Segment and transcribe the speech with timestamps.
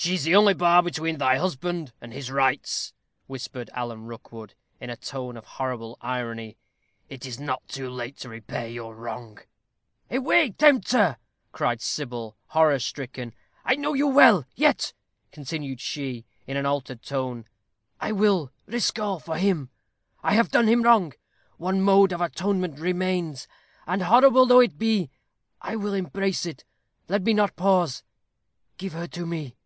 [0.00, 2.92] "She is the only bar between thy husband and his rights,"
[3.26, 6.56] whispered Alan Rookwood, in a tone of horrible irony;
[7.08, 9.40] "it is not too late to repair your wrong."
[10.08, 11.16] "Away, tempter!"
[11.50, 13.34] cried Sybil, horror stricken.
[13.64, 14.44] "I know you well.
[14.54, 14.92] Yet,"
[15.32, 17.46] continued she, in an altered tone,
[18.00, 19.68] "I will risk all for him.
[20.22, 21.12] I have done him wrong.
[21.56, 23.48] One mode of atonement remains;
[23.84, 25.10] and, horrible though it be,
[25.60, 26.62] I will embrace it.
[27.08, 28.04] Let me not pause.
[28.76, 29.56] Give her to me."